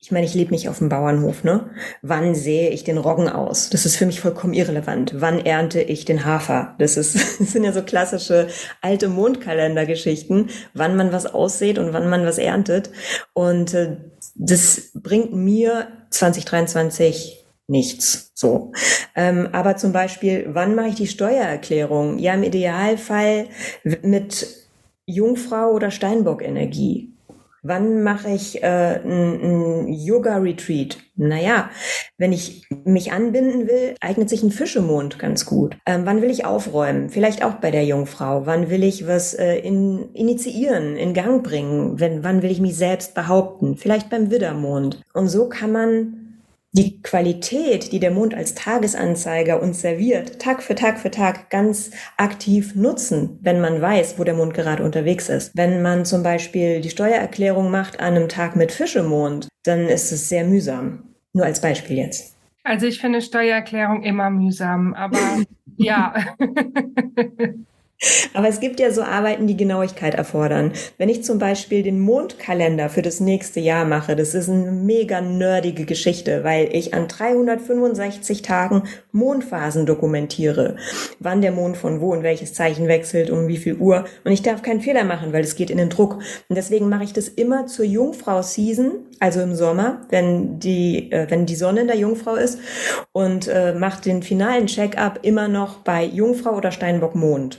[0.00, 1.70] ich meine, ich lebe nicht auf dem Bauernhof, ne?
[2.02, 3.68] Wann sehe ich den Roggen aus?
[3.68, 5.14] Das ist für mich vollkommen irrelevant.
[5.16, 6.76] Wann ernte ich den Hafer?
[6.78, 8.46] Das, ist, das sind ja so klassische
[8.80, 12.90] alte Mondkalendergeschichten, wann man was aussät und wann man was erntet.
[13.32, 13.96] Und äh,
[14.36, 18.30] das bringt mir 2023 nichts.
[18.34, 18.72] So.
[19.16, 22.18] Ähm, aber zum Beispiel, wann mache ich die Steuererklärung?
[22.18, 23.48] Ja, im Idealfall
[24.02, 24.46] mit
[25.06, 27.17] Jungfrau oder Steinbock-Energie
[27.68, 30.96] Wann mache ich äh, ein, ein Yoga-Retreat?
[31.16, 31.68] Naja,
[32.16, 35.76] wenn ich mich anbinden will, eignet sich ein Fischemond ganz gut.
[35.84, 37.10] Ähm, wann will ich aufräumen?
[37.10, 38.46] Vielleicht auch bei der Jungfrau.
[38.46, 42.00] Wann will ich was äh, in, initiieren, in Gang bringen?
[42.00, 43.76] Wenn, wann will ich mich selbst behaupten?
[43.76, 45.02] Vielleicht beim Widdermond.
[45.12, 46.17] Und so kann man
[46.72, 51.90] die Qualität, die der Mond als Tagesanzeiger uns serviert, Tag für Tag für Tag ganz
[52.16, 55.52] aktiv nutzen, wenn man weiß, wo der Mond gerade unterwegs ist.
[55.54, 60.28] Wenn man zum Beispiel die Steuererklärung macht an einem Tag mit Fischemond, dann ist es
[60.28, 61.04] sehr mühsam.
[61.32, 62.36] Nur als Beispiel jetzt.
[62.64, 65.18] Also ich finde Steuererklärung immer mühsam, aber
[65.76, 66.14] ja.
[68.32, 70.72] Aber es gibt ja so Arbeiten, die Genauigkeit erfordern.
[70.98, 75.20] Wenn ich zum Beispiel den Mondkalender für das nächste Jahr mache, das ist eine mega
[75.20, 80.76] nerdige Geschichte, weil ich an 365 Tagen Mondphasen dokumentiere.
[81.18, 84.04] Wann der Mond von wo und welches Zeichen wechselt, um wie viel Uhr.
[84.24, 86.18] Und ich darf keinen Fehler machen, weil es geht in den Druck.
[86.48, 91.46] Und deswegen mache ich das immer zur Jungfrau-Season, also im Sommer, wenn die, äh, wenn
[91.46, 92.60] die Sonne in der Jungfrau ist
[93.12, 97.58] und äh, mache den finalen Check-up immer noch bei Jungfrau oder Steinbock Mond.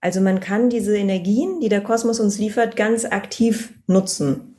[0.00, 4.49] Also man kann diese Energien, die der Kosmos uns liefert, ganz aktiv nutzen.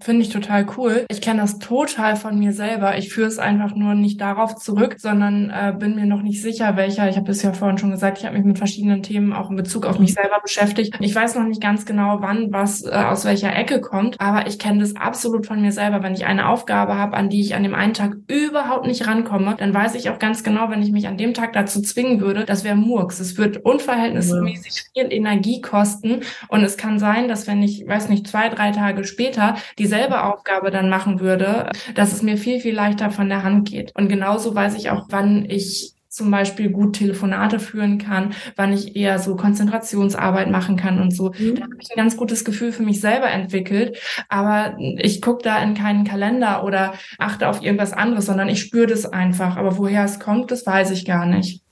[0.00, 1.06] Finde ich total cool.
[1.08, 2.98] Ich kenne das total von mir selber.
[2.98, 6.76] Ich führe es einfach nur nicht darauf zurück, sondern äh, bin mir noch nicht sicher,
[6.76, 7.08] welcher.
[7.08, 9.56] Ich habe es ja vorhin schon gesagt, ich habe mich mit verschiedenen Themen auch in
[9.56, 10.96] Bezug auf mich selber beschäftigt.
[10.98, 14.58] Ich weiß noch nicht ganz genau, wann was äh, aus welcher Ecke kommt, aber ich
[14.58, 16.02] kenne das absolut von mir selber.
[16.02, 19.54] Wenn ich eine Aufgabe habe, an die ich an dem einen Tag überhaupt nicht rankomme,
[19.56, 22.44] dann weiß ich auch ganz genau, wenn ich mich an dem Tag dazu zwingen würde,
[22.44, 23.20] das wäre Murks.
[23.20, 28.26] Es wird unverhältnismäßig viel Energie kosten und es kann sein, dass wenn ich, weiß nicht,
[28.26, 32.74] zwei, drei Tage später die dieselbe Aufgabe dann machen würde, dass es mir viel, viel
[32.74, 33.92] leichter von der Hand geht.
[33.94, 38.94] Und genauso weiß ich auch, wann ich zum Beispiel gut Telefonate führen kann, wann ich
[38.94, 41.32] eher so Konzentrationsarbeit machen kann und so.
[41.36, 41.56] Mhm.
[41.56, 43.98] Da habe ich ein ganz gutes Gefühl für mich selber entwickelt.
[44.28, 48.86] Aber ich gucke da in keinen Kalender oder achte auf irgendwas anderes, sondern ich spüre
[48.86, 49.56] das einfach.
[49.56, 51.64] Aber woher es kommt, das weiß ich gar nicht.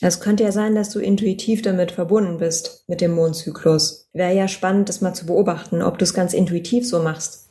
[0.00, 4.08] Es könnte ja sein, dass du intuitiv damit verbunden bist, mit dem Mondzyklus.
[4.12, 7.47] Wäre ja spannend, das mal zu beobachten, ob du es ganz intuitiv so machst.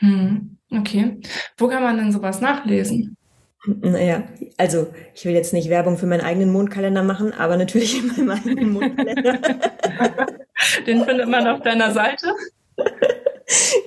[0.00, 1.18] Hm, okay.
[1.56, 3.16] Wo kann man denn sowas nachlesen?
[3.66, 4.22] Naja,
[4.58, 8.30] also ich will jetzt nicht Werbung für meinen eigenen Mondkalender machen, aber natürlich in meinem
[8.30, 9.38] eigenen Mondkalender.
[10.86, 12.28] Den findet man auf deiner Seite.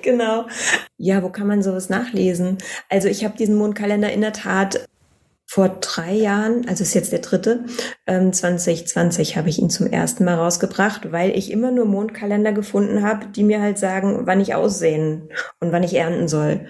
[0.03, 0.47] genau.
[0.97, 2.57] Ja, wo kann man sowas nachlesen?
[2.89, 4.88] Also ich habe diesen Mondkalender in der Tat
[5.51, 7.65] vor drei Jahren, also ist jetzt der dritte,
[8.05, 13.01] ähm, 2020 habe ich ihn zum ersten Mal rausgebracht, weil ich immer nur Mondkalender gefunden
[13.01, 16.67] habe, die mir halt sagen, wann ich aussehen und wann ich ernten soll.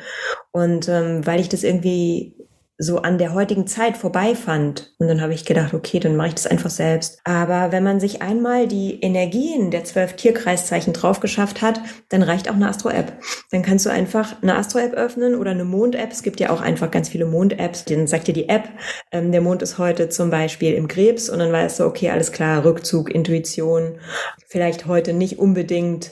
[0.52, 2.39] Und ähm, weil ich das irgendwie
[2.82, 4.94] so an der heutigen Zeit vorbeifand.
[5.00, 7.20] Und dann habe ich gedacht, okay, dann mache ich das einfach selbst.
[7.26, 12.50] Aber wenn man sich einmal die Energien der zwölf Tierkreiszeichen drauf geschafft hat, dann reicht
[12.50, 13.12] auch eine Astro-App.
[13.52, 16.12] Dann kannst du einfach eine Astro-App öffnen oder eine Mond-App.
[16.12, 17.84] Es gibt ja auch einfach ganz viele Mond-Apps.
[17.84, 18.70] Dann sagt dir die App,
[19.12, 22.32] ähm, der Mond ist heute zum Beispiel im Krebs und dann weißt du, okay, alles
[22.32, 24.00] klar, Rückzug, Intuition.
[24.48, 26.12] Vielleicht heute nicht unbedingt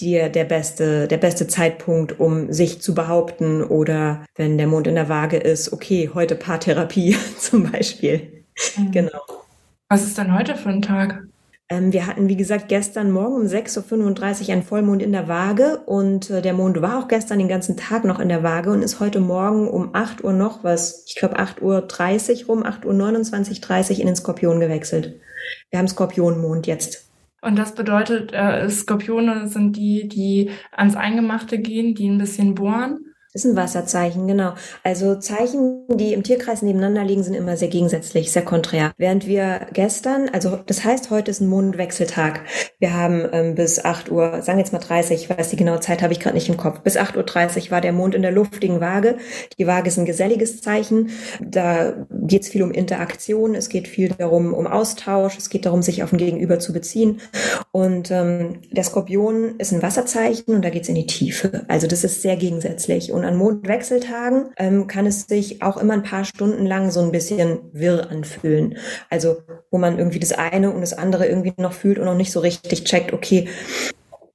[0.00, 4.94] dir der beste, der beste Zeitpunkt, um sich zu behaupten oder wenn der Mond in
[4.94, 8.44] der Waage ist, okay, heute Paartherapie zum Beispiel.
[8.76, 8.92] Mhm.
[8.92, 9.20] Genau.
[9.88, 11.22] Was ist denn heute für ein Tag?
[11.68, 15.78] Ähm, wir hatten, wie gesagt, gestern Morgen um 6.35 Uhr einen Vollmond in der Waage
[15.86, 18.82] und äh, der Mond war auch gestern den ganzen Tag noch in der Waage und
[18.82, 23.56] ist heute Morgen um 8 Uhr noch was, ich glaube 8.30 Uhr rum, 8.29 Uhr
[23.60, 25.14] 30 in den Skorpion gewechselt.
[25.70, 27.05] Wir haben Skorpionmond jetzt.
[27.42, 33.05] Und das bedeutet, äh, Skorpione sind die, die ans Eingemachte gehen, die ein bisschen bohren.
[33.36, 34.54] Ist ein Wasserzeichen, genau.
[34.82, 38.92] Also Zeichen, die im Tierkreis nebeneinander liegen, sind immer sehr gegensätzlich, sehr konträr.
[38.96, 42.40] Während wir gestern, also das heißt, heute ist ein Mondwechseltag.
[42.78, 46.00] Wir haben ähm, bis 8 Uhr, sagen jetzt mal 30, ich weiß die genaue Zeit
[46.00, 46.80] habe ich gerade nicht im Kopf.
[46.80, 49.18] Bis 8.30 Uhr war der Mond in der luftigen Waage.
[49.58, 51.10] Die Waage ist ein geselliges Zeichen.
[51.38, 55.82] Da geht es viel um Interaktion, es geht viel darum, um Austausch, es geht darum,
[55.82, 57.20] sich auf ein Gegenüber zu beziehen.
[57.70, 61.66] Und ähm, der Skorpion ist ein Wasserzeichen und da geht es in die Tiefe.
[61.68, 63.12] Also das ist sehr gegensätzlich.
[63.12, 67.12] Und an Mondwechseltagen ähm, kann es sich auch immer ein paar Stunden lang so ein
[67.12, 68.76] bisschen wirr anfühlen.
[69.10, 72.32] Also wo man irgendwie das eine und das andere irgendwie noch fühlt und noch nicht
[72.32, 73.48] so richtig checkt, okay,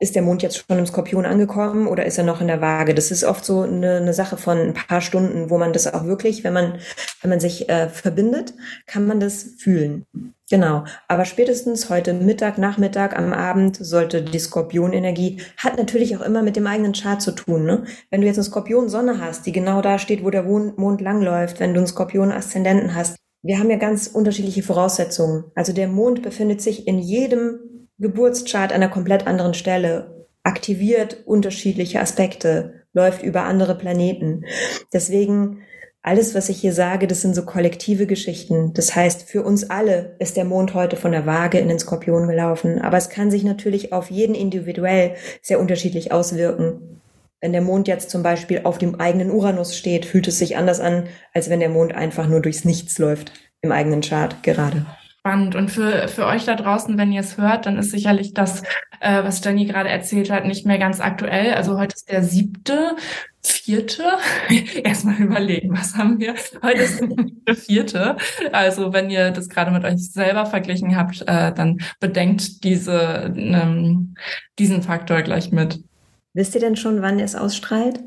[0.02, 2.96] ist der Mond jetzt schon im Skorpion angekommen oder ist er noch in der Waage?
[2.96, 6.06] Das ist oft so eine, eine Sache von ein paar Stunden, wo man das auch
[6.06, 6.80] wirklich, wenn man,
[7.22, 8.56] wenn man sich äh, verbindet,
[8.88, 10.08] kann man das fühlen.
[10.50, 10.86] Genau.
[11.08, 16.56] Aber spätestens heute Mittag, Nachmittag, am Abend sollte die Skorpionenergie, hat natürlich auch immer mit
[16.56, 17.66] dem eigenen Chart zu tun.
[17.66, 17.84] Ne?
[18.10, 21.76] Wenn du jetzt eine Skorpion-Sonne hast, die genau da steht, wo der Mond langläuft, wenn
[21.76, 25.46] du einen Skorpion-Aszendenten hast, wir haben ja ganz unterschiedliche Voraussetzungen.
[25.54, 27.71] Also der Mond befindet sich in jedem
[28.02, 30.26] Geburtschart an einer komplett anderen Stelle.
[30.44, 34.44] aktiviert unterschiedliche Aspekte, läuft über andere Planeten.
[34.92, 35.60] Deswegen
[36.02, 38.74] alles, was ich hier sage, das sind so kollektive Geschichten.
[38.74, 42.28] Das heißt, für uns alle ist der Mond heute von der Waage in den Skorpion
[42.28, 42.82] gelaufen.
[42.82, 47.02] Aber es kann sich natürlich auf jeden individuell sehr unterschiedlich auswirken.
[47.40, 50.80] Wenn der Mond jetzt zum Beispiel auf dem eigenen Uranus steht, fühlt es sich anders
[50.80, 53.32] an, als wenn der Mond einfach nur durchs Nichts läuft
[53.62, 54.88] im eigenen Chart gerade
[55.22, 55.56] spannend.
[55.56, 58.64] Und für, für euch da draußen, wenn ihr es hört, dann ist sicherlich das,
[59.00, 61.54] äh, was Jenny gerade erzählt hat, nicht mehr ganz aktuell.
[61.54, 62.96] Also heute ist der siebte,
[63.44, 64.04] vierte.
[64.84, 66.34] Erstmal überlegen, was haben wir?
[66.64, 67.04] Heute ist
[67.48, 68.18] der vierte.
[68.52, 74.16] Also wenn ihr das gerade mit euch selber verglichen habt, äh, dann bedenkt diese, ähm,
[74.58, 75.84] diesen Faktor gleich mit.
[76.34, 78.00] Wisst ihr denn schon, wann es ausstrahlt?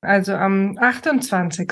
[0.00, 1.70] Also am 28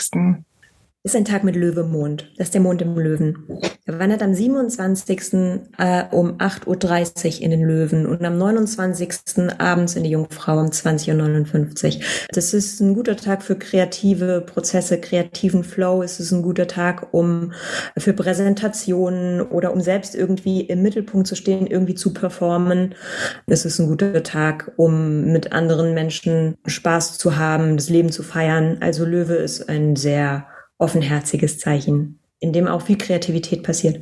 [1.07, 2.33] ist ein Tag mit Löwemond.
[2.39, 3.47] Das ist der Mond im Löwen.
[3.85, 5.35] Er wandert am 27.
[5.77, 9.51] Äh, um 8.30 Uhr in den Löwen und am 29.
[9.59, 12.03] abends in die Jungfrau um 20.59 Uhr.
[12.31, 16.03] Das ist ein guter Tag für kreative Prozesse, kreativen Flow.
[16.03, 17.53] Es ist ein guter Tag, um
[17.99, 22.95] für Präsentationen oder um selbst irgendwie im Mittelpunkt zu stehen, irgendwie zu performen.
[23.45, 28.23] Es ist ein guter Tag, um mit anderen Menschen Spaß zu haben, das Leben zu
[28.23, 28.79] feiern.
[28.81, 30.47] Also Löwe ist ein sehr
[30.85, 34.01] offenherziges Zeichen, in dem auch viel Kreativität passiert.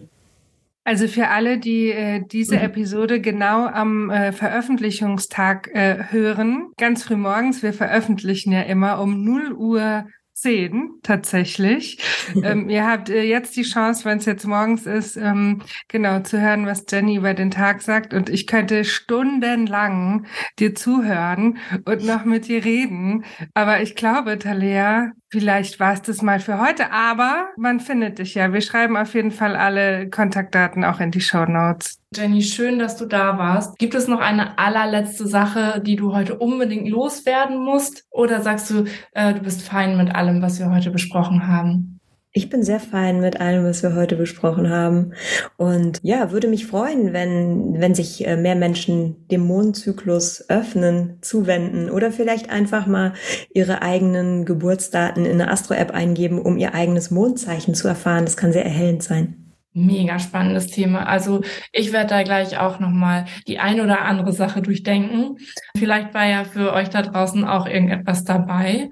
[0.85, 2.63] Also für alle, die äh, diese mhm.
[2.63, 9.23] Episode genau am äh, Veröffentlichungstag äh, hören, ganz früh morgens, wir veröffentlichen ja immer um
[9.23, 11.99] 0 Uhr zehn tatsächlich.
[12.43, 16.41] ähm, ihr habt äh, jetzt die Chance, wenn es jetzt morgens ist, ähm, genau zu
[16.41, 18.13] hören, was Jenny über den Tag sagt.
[18.13, 20.27] Und ich könnte stundenlang
[20.59, 23.25] dir zuhören und noch mit dir reden.
[23.55, 28.35] Aber ich glaube, Talea, Vielleicht war es das mal für heute, aber man findet dich
[28.35, 28.53] ja.
[28.53, 31.99] Wir schreiben auf jeden Fall alle Kontaktdaten auch in die Show Notes.
[32.15, 33.79] Jenny, schön, dass du da warst.
[33.79, 38.05] Gibt es noch eine allerletzte Sache, die du heute unbedingt loswerden musst?
[38.11, 41.92] Oder sagst du, äh, du bist fein mit allem, was wir heute besprochen haben?
[42.35, 45.13] Ich bin sehr fein mit allem, was wir heute besprochen haben.
[45.59, 51.91] Und ja, würde mich freuen, wenn, wenn sich äh, mehr Menschen dem Mondzyklus öffnen, zuwenden
[51.91, 53.13] oder vielleicht einfach mal
[53.53, 58.25] ihre eigenen Geburtsdaten in eine Astro-App eingeben, um ihr eigenes Mondzeichen zu erfahren.
[58.25, 59.43] Das kann sehr erhellend sein.
[59.75, 61.07] Mega spannendes Thema.
[61.07, 65.37] Also ich werde da gleich auch nochmal die ein oder andere Sache durchdenken.
[65.77, 68.91] Vielleicht war ja für euch da draußen auch irgendetwas dabei.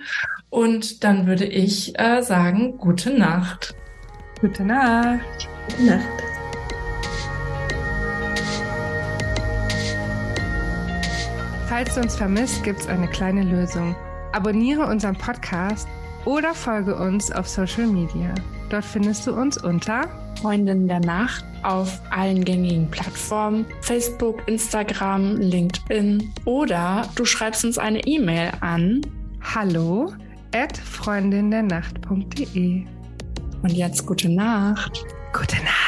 [0.51, 3.75] Und dann würde ich äh, sagen, gute Nacht.
[4.41, 5.49] Gute Nacht.
[5.69, 6.07] Gute Nacht.
[11.69, 13.95] Falls du uns vermisst, gibt es eine kleine Lösung.
[14.33, 15.89] Abonniere unseren Podcast
[16.25, 18.35] oder folge uns auf Social Media.
[18.71, 20.09] Dort findest du uns unter
[20.41, 28.01] Freundin der Nacht auf allen gängigen Plattformen, Facebook, Instagram, LinkedIn oder du schreibst uns eine
[28.05, 29.01] E-Mail an
[29.43, 30.13] hallo
[30.79, 32.85] freundindernacht.de.
[33.63, 35.05] Und jetzt gute Nacht.
[35.33, 35.80] Gute Nacht.